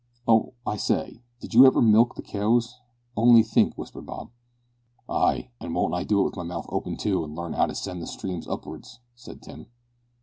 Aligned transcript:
"Oh! 0.27 0.55
I 0.65 0.77
say! 0.77 1.21
Did 1.41 1.53
you 1.53 1.63
ever! 1.67 1.79
Milk 1.79 2.15
the 2.15 2.23
keows! 2.23 2.79
On'y 3.15 3.43
think!" 3.43 3.75
whispered 3.75 4.07
Bob. 4.07 4.31
"Ay, 5.07 5.51
an' 5.59 5.75
won't 5.75 5.93
I 5.93 6.03
do 6.03 6.21
it 6.21 6.23
with 6.23 6.37
my 6.37 6.41
mouth 6.41 6.65
open 6.69 6.97
too, 6.97 7.23
an' 7.23 7.35
learn 7.35 7.53
'ow 7.53 7.67
to 7.67 7.75
send 7.75 8.01
the 8.01 8.07
stream 8.07 8.41
up'ards!" 8.49 8.99
said 9.15 9.43
Tim. 9.43 9.67